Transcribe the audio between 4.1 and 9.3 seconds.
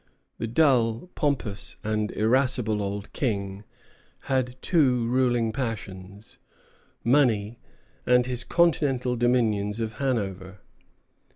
had two ruling passions, money, and his Continental